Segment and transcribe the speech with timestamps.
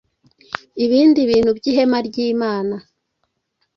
[0.85, 2.75] ibindi bintu by ihema ry imana